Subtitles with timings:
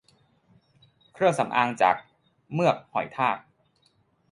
[1.13, 1.95] เครื่องสำอางจาก
[2.53, 3.37] เมือกหอยทาก